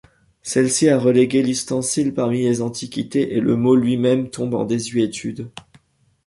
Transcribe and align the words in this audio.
Celle-ci 0.41 0.89
a 0.89 0.97
relégué 0.97 1.43
l'ustensile 1.43 2.11
parmi 2.15 2.41
les 2.41 2.63
antiquités 2.63 3.37
et 3.37 3.39
le 3.39 3.55
mot 3.55 3.75
lui-même 3.75 4.31
tombe 4.31 4.55
en 4.55 4.65
désuétude. 4.65 5.51